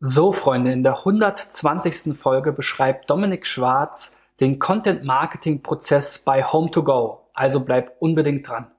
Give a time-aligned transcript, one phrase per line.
[0.00, 2.16] So, Freunde, in der 120.
[2.16, 7.22] Folge beschreibt Dominik Schwarz den Content-Marketing-Prozess bei Home2Go.
[7.34, 8.70] Also bleibt unbedingt dran.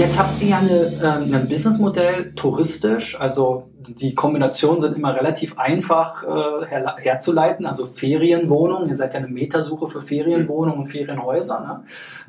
[0.00, 5.58] Jetzt habt ihr ja eine, ähm, ein Businessmodell touristisch, also die Kombinationen sind immer relativ
[5.58, 11.60] einfach äh, her herzuleiten, also Ferienwohnungen, ihr seid ja eine Metasuche für Ferienwohnungen und Ferienhäuser.
[11.60, 11.84] Ne?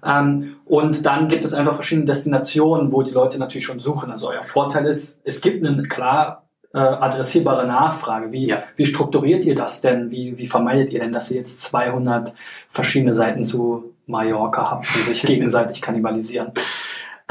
[0.06, 4.12] Ähm, und dann gibt es einfach verschiedene Destinationen, wo die Leute natürlich schon suchen.
[4.12, 8.32] Also euer Vorteil ist, es gibt eine klar äh, adressierbare Nachfrage.
[8.32, 8.64] Wie, ja.
[8.76, 10.12] wie strukturiert ihr das denn?
[10.12, 12.34] Wie, wie vermeidet ihr denn, dass ihr jetzt 200
[12.70, 16.52] verschiedene Seiten zu Mallorca habt, die sich gegenseitig kannibalisieren?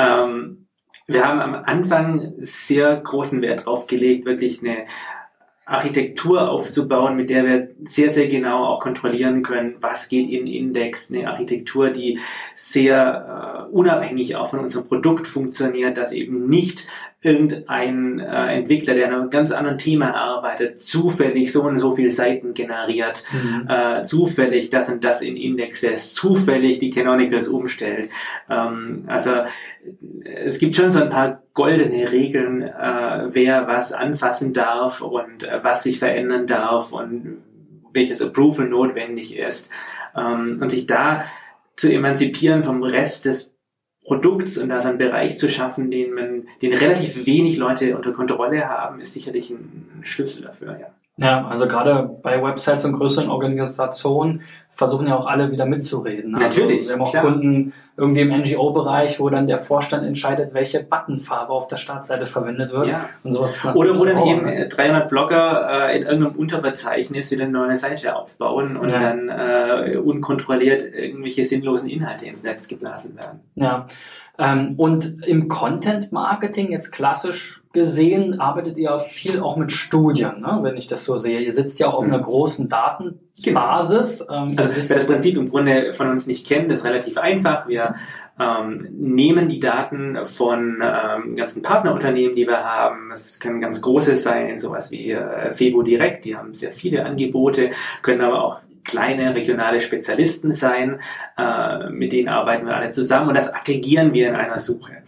[0.00, 0.66] Ähm,
[1.06, 4.84] wir haben am Anfang sehr großen Wert drauf gelegt, wirklich eine
[5.70, 11.12] Architektur aufzubauen, mit der wir sehr, sehr genau auch kontrollieren können, was geht in Index,
[11.12, 12.18] eine Architektur, die
[12.56, 16.86] sehr äh, unabhängig auch von unserem Produkt funktioniert, dass eben nicht
[17.22, 22.10] irgendein äh, Entwickler, der an einem ganz anderen Thema arbeitet, zufällig so und so viele
[22.10, 23.68] Seiten generiert, mhm.
[23.68, 28.08] äh, zufällig das und das in Index lässt, zufällig die Canonicals umstellt.
[28.48, 29.32] Ähm, also
[30.24, 35.62] es gibt schon so ein paar goldene Regeln, äh, wer was anfassen darf und äh,
[35.62, 37.42] was sich verändern darf und
[37.92, 39.70] welches Approval notwendig ist.
[40.16, 41.22] Ähm, und sich da
[41.76, 43.49] zu emanzipieren vom Rest des
[44.10, 48.12] Produkts und da so einen Bereich zu schaffen, den man, den relativ wenig Leute unter
[48.12, 50.86] Kontrolle haben, ist sicherlich ein Schlüssel dafür, ja.
[51.16, 56.32] Ja, also gerade bei Websites und größeren Organisationen versuchen ja auch alle wieder mitzureden.
[56.32, 56.38] Ne?
[56.38, 56.78] Natürlich.
[56.78, 57.24] Also wir haben auch klar.
[57.24, 62.72] Kunden irgendwie im NGO-Bereich, wo dann der Vorstand entscheidet, welche Buttonfarbe auf der Startseite verwendet
[62.72, 62.86] wird.
[62.86, 63.08] Ja.
[63.22, 64.68] Und sowas Oder wo dann auch, eben ne?
[64.68, 69.00] 300 Blogger äh, in irgendeinem Unterverzeichnis wieder eine neue Seite aufbauen und ja.
[69.00, 73.40] dann äh, unkontrolliert irgendwelche sinnlosen Inhalte ins Netz geblasen werden.
[73.54, 73.86] Ja.
[74.38, 80.60] Ähm, und im Content Marketing jetzt klassisch gesehen arbeitet ihr viel auch mit Studien, ne?
[80.62, 81.40] wenn ich das so sehe.
[81.40, 83.29] Ihr sitzt ja auch auf einer großen Datenbasis.
[83.42, 83.60] Genau.
[83.60, 87.68] Ähm, also wer das Prinzip im Grunde von uns nicht kennt, ist relativ einfach.
[87.68, 87.94] Wir
[88.38, 93.10] ähm, nehmen die Daten von ähm, ganzen Partnerunternehmen, die wir haben.
[93.12, 97.70] Es können ganz große sein, sowas wie äh, Febo Direkt, die haben sehr viele Angebote,
[98.02, 100.98] können aber auch kleine regionale Spezialisten sein.
[101.38, 105.02] Äh, mit denen arbeiten wir alle zusammen und das aggregieren wir in einer Suche.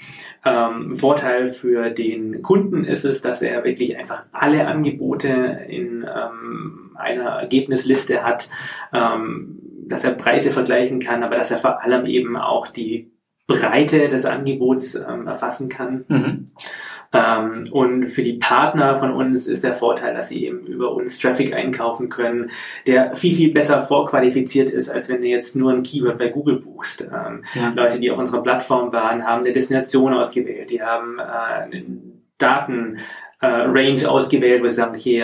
[0.45, 5.29] Ähm, Vorteil für den Kunden ist es, dass er wirklich einfach alle Angebote
[5.69, 8.49] in ähm, einer Ergebnisliste hat,
[8.93, 13.13] ähm, dass er Preise vergleichen kann, aber dass er vor allem eben auch die
[13.47, 16.05] Breite des Angebots ähm, erfassen kann.
[16.09, 16.47] Mhm.
[17.13, 21.19] Ähm, und für die Partner von uns ist der Vorteil, dass sie eben über uns
[21.19, 22.51] Traffic einkaufen können,
[22.87, 26.61] der viel, viel besser vorqualifiziert ist, als wenn du jetzt nur ein Keyword bei Google
[26.61, 27.03] buchst.
[27.03, 27.73] Ähm, ja.
[27.75, 31.83] Leute, die auf unserer Plattform waren, haben eine Destination ausgewählt, die haben äh,
[32.39, 32.99] Daten
[33.41, 35.23] äh, Range ausgewählt, wo sie sagen, okay,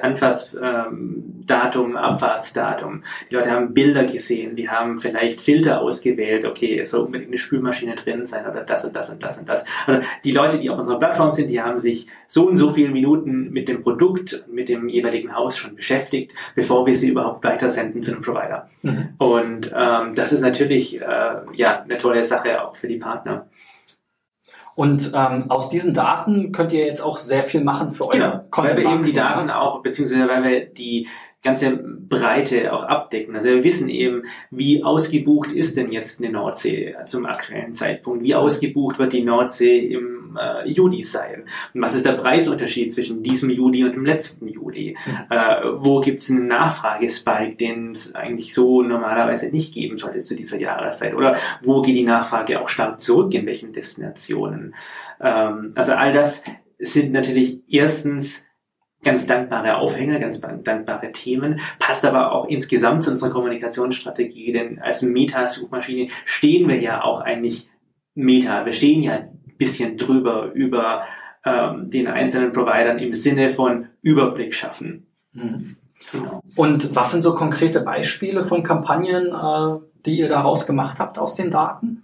[0.00, 3.02] Anfahrtsdatum, ähm, Abfahrtsdatum.
[3.30, 7.38] Die Leute haben Bilder gesehen, die haben vielleicht Filter ausgewählt, okay, es soll unbedingt eine
[7.38, 9.64] Spülmaschine drin sein oder das und das und das und das.
[9.86, 12.90] Also die Leute, die auf unserer Plattform sind, die haben sich so und so viele
[12.90, 18.02] Minuten mit dem Produkt, mit dem jeweiligen Haus schon beschäftigt, bevor wir sie überhaupt weitersenden
[18.02, 18.68] zu einem Provider.
[18.82, 19.08] Mhm.
[19.18, 23.46] Und ähm, das ist natürlich äh, ja eine tolle Sache auch für die Partner.
[24.76, 28.44] Und ähm, aus diesen Daten könnt ihr jetzt auch sehr viel machen für euer genau,
[28.50, 28.76] Content.
[28.76, 31.08] Weil wir eben die Daten auch, beziehungsweise weil wir die
[31.42, 33.34] ganze Breite auch abdecken.
[33.36, 38.24] Also wir wissen eben, wie ausgebucht ist denn jetzt eine Nordsee zum aktuellen Zeitpunkt?
[38.24, 41.44] Wie ausgebucht wird die Nordsee im äh, Juli sein?
[41.72, 44.96] Und was ist der Preisunterschied zwischen diesem Juli und dem letzten Juli?
[45.06, 45.12] Mhm.
[45.30, 50.36] Äh, wo gibt es einen Nachfragespike, den es eigentlich so normalerweise nicht geben sollte zu
[50.36, 51.14] dieser Jahreszeit?
[51.14, 54.74] Oder wo geht die Nachfrage auch stark zurück, in welchen Destinationen?
[55.20, 56.42] Ähm, also all das
[56.78, 58.45] sind natürlich erstens
[59.06, 65.00] ganz dankbare Aufhänger, ganz dankbare Themen, passt aber auch insgesamt zu unserer Kommunikationsstrategie, denn als
[65.02, 67.70] Meta-Suchmaschine stehen wir ja auch eigentlich
[68.14, 71.02] Meta, wir stehen ja ein bisschen drüber über
[71.44, 75.06] ähm, den einzelnen Providern im Sinne von Überblick schaffen.
[75.32, 75.76] Mhm.
[76.12, 76.42] Genau.
[76.56, 81.36] Und was sind so konkrete Beispiele von Kampagnen, äh, die ihr daraus gemacht habt aus
[81.36, 82.02] den Daten?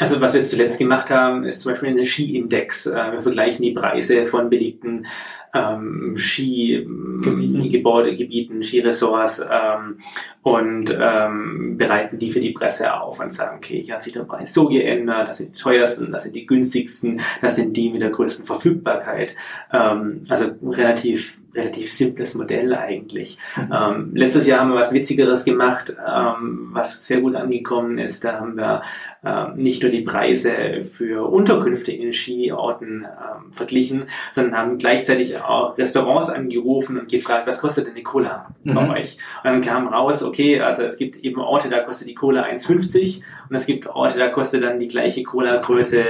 [0.00, 2.86] Also was wir zuletzt gemacht haben, ist zum Beispiel eine Ski-Index.
[2.86, 5.06] Äh, wir vergleichen die Preise von beliebten
[5.54, 9.98] ähm, Skigebäude, Gebieten, Skiresorts ähm,
[10.42, 14.24] und ähm, bereiten die für die Presse auf und sagen, okay, hier hat sich der
[14.24, 18.02] Preis so geändert, das sind die teuersten, das sind die günstigsten, das sind die mit
[18.02, 19.36] der größten Verfügbarkeit.
[19.72, 23.38] Ähm, also relativ relativ simples Modell eigentlich.
[23.56, 23.72] Mhm.
[23.72, 28.24] Ähm, letztes Jahr haben wir was Witzigeres gemacht, ähm, was sehr gut angekommen ist.
[28.24, 28.82] Da haben wir
[29.24, 35.78] ähm, nicht nur die Preise für Unterkünfte in Skiorten ähm, verglichen, sondern haben gleichzeitig auch
[35.78, 38.74] Restaurants angerufen und gefragt, was kostet denn eine Cola mhm.
[38.74, 39.18] bei euch?
[39.42, 43.22] Und dann kam raus, okay, also es gibt eben Orte, da kostet die Cola 1,50
[43.48, 46.04] und es gibt Orte, da kostet dann die gleiche Cola-Größe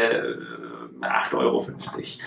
[1.05, 1.67] 8,50 äh, Euro.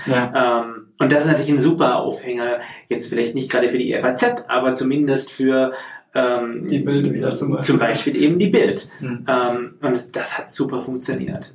[0.06, 0.62] Ja.
[0.62, 2.60] Ähm, und das ist natürlich ein super Aufhänger,
[2.90, 5.72] jetzt vielleicht nicht gerade für die FAZ, aber zumindest für
[6.14, 7.66] ähm, die Bild wieder zum Beispiel.
[7.66, 8.90] Zum Beispiel eben die Bild.
[9.00, 9.26] Mhm.
[9.28, 11.54] Ähm, und das hat super funktioniert.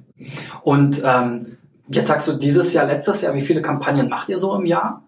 [0.62, 1.56] Und ähm,
[1.88, 5.04] jetzt sagst du dieses Jahr, letztes Jahr, wie viele Kampagnen macht ihr so im Jahr?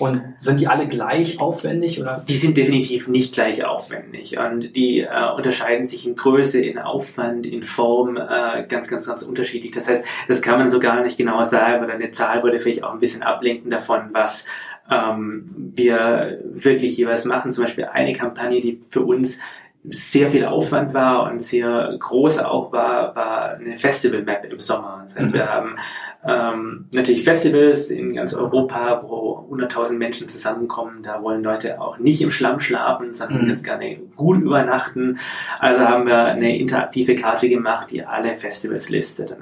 [0.00, 2.24] Und sind die alle gleich aufwendig oder?
[2.26, 7.46] Die sind definitiv nicht gleich aufwendig und die äh, unterscheiden sich in Größe, in Aufwand,
[7.46, 9.72] in Form äh, ganz, ganz, ganz unterschiedlich.
[9.72, 12.82] Das heißt, das kann man so gar nicht genau sagen oder eine Zahl würde vielleicht
[12.82, 14.46] auch ein bisschen ablenken davon, was
[14.90, 15.44] ähm,
[15.74, 17.52] wir wirklich jeweils machen.
[17.52, 19.38] Zum Beispiel eine Kampagne, die für uns
[19.84, 25.00] sehr viel Aufwand war und sehr groß auch war, war eine Festival-Map im Sommer.
[25.04, 25.38] Das heißt, mhm.
[25.38, 25.76] wir haben
[26.22, 31.02] ähm, natürlich Festivals in ganz Europa, wo 100.000 Menschen zusammenkommen.
[31.02, 33.46] Da wollen Leute auch nicht im Schlamm schlafen, sondern mhm.
[33.46, 35.18] ganz gerne gut übernachten.
[35.58, 39.34] Also haben wir eine interaktive Karte gemacht, die alle Festivals listet.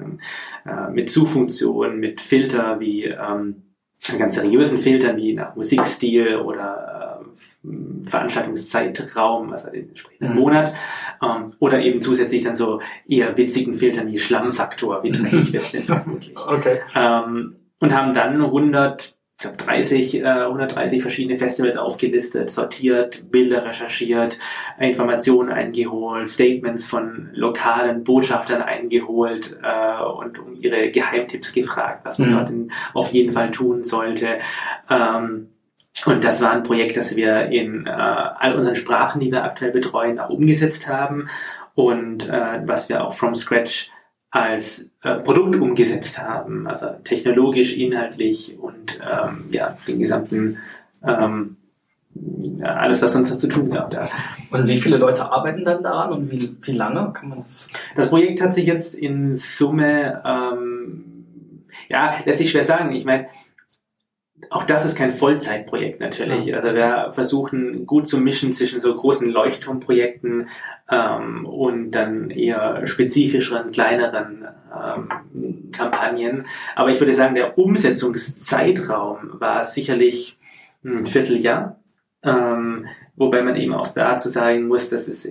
[0.65, 3.63] Äh, mit Suchfunktionen, mit Filter wie ähm,
[4.17, 6.88] ganz seriösen Filtern wie nach Musikstil oder
[8.05, 10.39] Veranstaltungszeitraum, also den entsprechenden mhm.
[10.39, 10.73] Monat,
[11.23, 15.83] ähm, oder eben zusätzlich dann so eher witzigen Filtern wie Schlammfaktor, wie dreckig wird denn
[15.83, 16.37] vermutlich.
[16.37, 16.79] Okay.
[16.95, 23.63] Ähm, und haben dann 100 ich glaube 30, äh, 130 verschiedene Festivals aufgelistet, sortiert, Bilder
[23.63, 24.37] recherchiert,
[24.77, 32.31] Informationen eingeholt, Statements von lokalen Botschaftern eingeholt äh, und um ihre Geheimtipps gefragt, was man
[32.31, 32.33] mhm.
[32.33, 34.39] dort in, auf jeden Fall tun sollte.
[34.89, 35.47] Ähm,
[36.05, 39.71] und das war ein Projekt, das wir in äh, all unseren Sprachen, die wir aktuell
[39.71, 41.27] betreuen, auch umgesetzt haben
[41.75, 43.91] und äh, was wir auch from scratch
[44.31, 50.57] als äh, Produkt umgesetzt haben, also technologisch, inhaltlich und ähm, ja, den gesamten
[51.03, 51.57] ähm,
[52.57, 54.11] ja, alles, was uns dazu tun gehabt hat.
[54.51, 57.69] Und wie viele Leute arbeiten dann daran und wie, wie lange kann man das?
[57.95, 62.91] Das Projekt hat sich jetzt in Summe, ähm, ja, lässt sich schwer sagen.
[62.91, 63.27] Ich meine,
[64.49, 66.45] auch das ist kein Vollzeitprojekt natürlich.
[66.47, 66.55] Ja.
[66.55, 70.47] Also wir versuchen gut zu mischen zwischen so großen Leuchtturmprojekten
[70.89, 76.45] ähm, und dann eher spezifischeren, kleineren ähm, Kampagnen.
[76.75, 80.39] Aber ich würde sagen, der Umsetzungszeitraum war sicherlich
[80.83, 81.79] ein Vierteljahr.
[82.23, 82.85] Ähm,
[83.15, 85.29] wobei man eben auch dazu sagen muss, dass es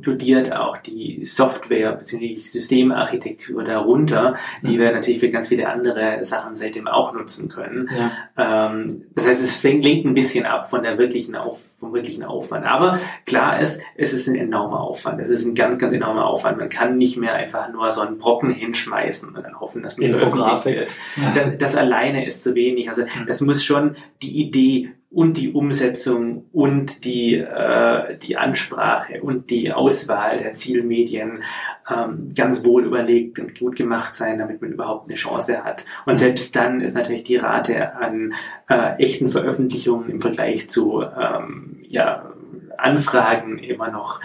[0.00, 2.28] inkludiert auch die Software bzw.
[2.28, 4.80] die Systemarchitektur darunter, die mhm.
[4.80, 7.88] wir natürlich für ganz viele andere Sachen seitdem auch nutzen können.
[8.36, 8.70] Ja.
[8.70, 12.66] Ähm, das heißt, es lenkt ein bisschen ab von der wirklichen Auf, vom wirklichen Aufwand.
[12.66, 15.20] Aber klar ist, es ist ein enormer Aufwand.
[15.20, 16.58] Es ist ein ganz, ganz enormer Aufwand.
[16.58, 20.10] Man kann nicht mehr einfach nur so einen Brocken hinschmeißen und dann hoffen, dass man
[20.10, 20.94] veröffentlicht wird.
[21.34, 22.90] Das, das alleine ist zu wenig.
[22.90, 29.50] Also es muss schon die Idee und die Umsetzung und die, äh, die Ansprache und
[29.50, 31.42] die Auswahl der Zielmedien
[31.90, 35.84] ähm, ganz wohl überlegt und gut gemacht sein, damit man überhaupt eine Chance hat.
[36.06, 38.34] Und selbst dann ist natürlich die Rate an
[38.68, 42.32] äh, echten Veröffentlichungen im Vergleich zu ähm, ja,
[42.78, 44.20] Anfragen immer noch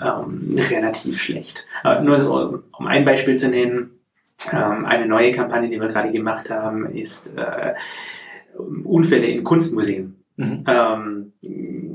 [0.00, 1.66] ähm, relativ schlecht.
[1.82, 3.90] Aber nur so, um ein Beispiel zu nennen,
[4.52, 7.74] ähm, eine neue Kampagne, die wir gerade gemacht haben, ist äh,
[8.84, 10.16] Unfälle in Kunstmuseen.
[10.36, 10.64] Mhm.
[10.66, 11.32] Ähm,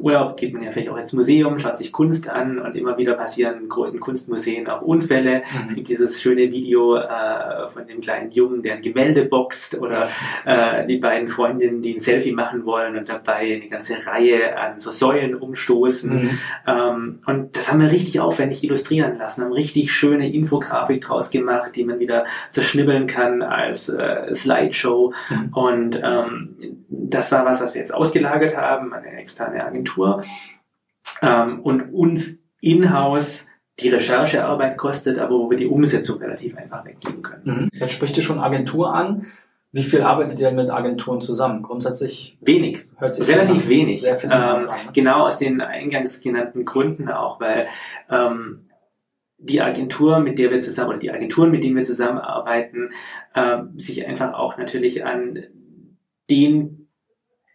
[0.05, 3.15] Urlaub geht man ja vielleicht auch ins Museum, schaut sich Kunst an und immer wieder
[3.15, 5.39] passieren in großen Kunstmuseen auch Unfälle.
[5.39, 5.67] Mhm.
[5.67, 10.07] Es gibt dieses schöne Video äh, von dem kleinen Jungen, der ein Gemälde boxt oder
[10.45, 14.79] äh, die beiden Freundinnen, die ein Selfie machen wollen und dabei eine ganze Reihe an
[14.79, 16.21] so Säulen umstoßen.
[16.21, 16.39] Mhm.
[16.67, 21.75] Ähm, und das haben wir richtig aufwendig illustrieren lassen, haben richtig schöne Infografik draus gemacht,
[21.75, 25.13] die man wieder zerschnibbeln kann als äh, Slideshow.
[25.31, 25.49] Mhm.
[25.51, 26.57] Und ähm,
[26.89, 29.94] das war was, was wir jetzt ausgelagert haben, eine externe Agentur.
[31.21, 33.47] Ähm, und uns in-house
[33.79, 37.43] die Recherchearbeit kostet, aber wo wir die Umsetzung relativ einfach weggeben können.
[37.43, 37.69] Mhm.
[37.73, 39.27] Jetzt spricht ihr schon Agentur an.
[39.71, 41.61] Wie viel arbeitet ihr mit Agenturen zusammen?
[41.61, 42.37] Grundsätzlich?
[42.39, 42.85] Wenig.
[42.95, 44.01] Hört sich Relativ wenig.
[44.01, 44.67] Sehr viel ähm, an, ne?
[44.93, 47.67] Genau aus den eingangs genannten Gründen auch, weil
[48.09, 48.69] ähm,
[49.37, 52.91] die Agentur, mit der wir zusammen, oder die Agenturen, mit denen wir zusammenarbeiten,
[53.33, 55.43] äh, sich einfach auch natürlich an
[56.29, 56.84] den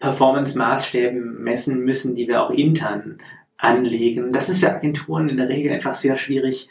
[0.00, 3.19] Performance-Maßstäben messen müssen, die wir auch intern
[3.57, 4.33] anlegen.
[4.33, 6.69] Das ist für Agenturen in der Regel einfach sehr schwierig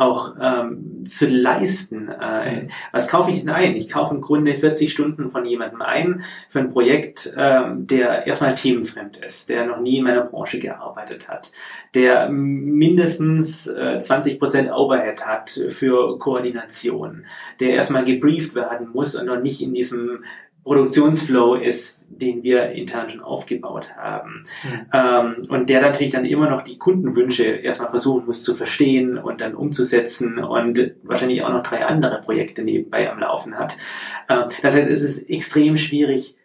[0.00, 2.08] auch ähm, zu leisten.
[2.08, 3.76] Äh, was kaufe ich denn ein?
[3.76, 8.54] Ich kaufe im Grunde 40 Stunden von jemandem ein für ein Projekt, ähm, der erstmal
[8.54, 11.52] themenfremd ist, der noch nie in meiner Branche gearbeitet hat,
[11.94, 17.26] der mindestens äh, 20 Prozent Overhead hat für Koordination,
[17.60, 20.24] der erstmal gebrieft werden muss und noch nicht in diesem
[20.64, 24.44] Produktionsflow ist, den wir intern schon aufgebaut haben.
[24.62, 24.86] Mhm.
[24.92, 29.40] Ähm, und der natürlich dann immer noch die Kundenwünsche erstmal versuchen muss zu verstehen und
[29.40, 33.76] dann umzusetzen und wahrscheinlich auch noch drei andere Projekte nebenbei am Laufen hat.
[34.28, 36.36] Äh, das heißt, es ist extrem schwierig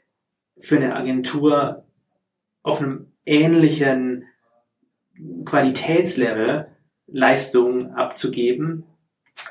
[0.57, 1.86] für eine Agentur
[2.63, 4.25] auf einem ähnlichen
[5.45, 6.67] Qualitätslevel
[7.07, 8.86] Leistungen abzugeben,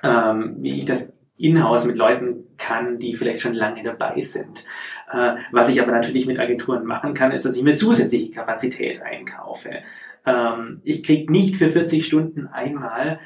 [0.02, 4.64] ähm, wie ich das in-house mit Leuten kann, die vielleicht schon lange dabei sind.
[5.10, 9.02] Äh, was ich aber natürlich mit Agenturen machen kann, ist, dass ich mir zusätzliche Kapazität
[9.02, 9.82] einkaufe.
[10.24, 13.18] Ähm, ich kriege nicht für 40 Stunden einmal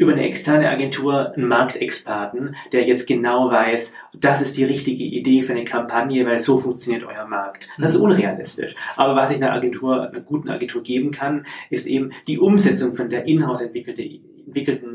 [0.00, 5.42] über eine externe Agentur einen Marktexperten, der jetzt genau weiß, das ist die richtige Idee
[5.42, 7.68] für eine Kampagne, weil so funktioniert euer Markt.
[7.78, 8.04] Das ist mhm.
[8.04, 8.74] unrealistisch.
[8.96, 13.10] Aber was ich einer Agentur, einer guten Agentur geben kann, ist eben die Umsetzung von
[13.10, 14.04] der in-house entwickelten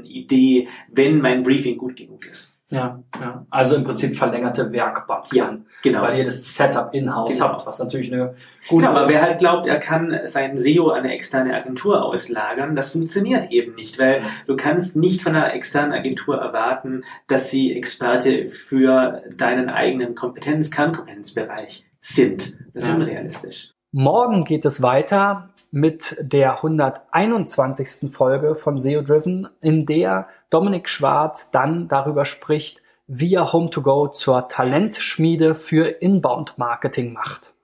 [0.06, 2.56] Idee, wenn mein Briefing gut genug ist.
[2.72, 3.46] Ja, ja.
[3.52, 5.26] Also im Prinzip verlängerte Werkbank.
[5.34, 6.02] Ja, genau.
[6.02, 7.50] Weil ihr das Setup in-house genau.
[7.50, 8.34] habt, was natürlich eine
[8.68, 8.88] gute...
[8.88, 12.92] Genau, aber wer halt glaubt, er kann sein SEO an eine externe Agentur auslagern, das
[12.92, 18.50] funktioniert eben nicht, weil du kannst nicht von einer externen Agentur erwarten, dass sie Experte
[18.50, 22.58] für deinen eigenen Kompetenz, Kernkompetenzbereich sind.
[22.74, 22.96] Das ist ja.
[22.96, 23.75] unrealistisch.
[23.98, 28.12] Morgen geht es weiter mit der 121.
[28.12, 34.50] Folge von SEO Driven, in der Dominik Schwarz dann darüber spricht, wie er Home2Go zur
[34.50, 37.55] Talentschmiede für Inbound Marketing macht.